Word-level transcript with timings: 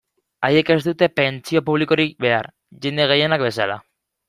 Haiek 0.47 0.71
ez 0.75 0.77
dute 0.87 1.09
pentsio 1.19 1.63
publikorik 1.67 2.17
behar, 2.27 2.49
jende 2.87 3.09
gehienak 3.15 3.47
bezala. 3.47 3.79